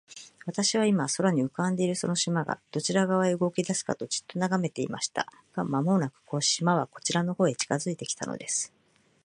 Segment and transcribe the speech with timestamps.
[0.47, 5.27] 私は、今、空に浮んでいるその島が、どちら側へ動きだすかと、じっと眺めていました。
[5.53, 8.73] が、間もなく、島はこちらの方へ近づいて来たのです。